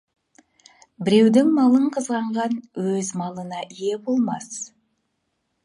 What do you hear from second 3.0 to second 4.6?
малына ие болмас.